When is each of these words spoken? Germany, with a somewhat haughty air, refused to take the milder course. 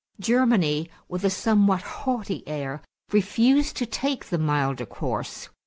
Germany, 0.19 0.89
with 1.07 1.23
a 1.23 1.29
somewhat 1.29 1.83
haughty 1.83 2.41
air, 2.47 2.81
refused 3.11 3.77
to 3.77 3.85
take 3.85 4.29
the 4.29 4.39
milder 4.39 4.87
course. 4.87 5.49